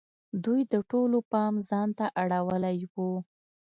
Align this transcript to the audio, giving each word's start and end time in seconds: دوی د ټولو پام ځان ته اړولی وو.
دوی 0.43 0.61
د 0.73 0.75
ټولو 0.91 1.17
پام 1.31 1.53
ځان 1.69 1.89
ته 1.97 2.05
اړولی 2.21 2.77
وو. 2.93 3.11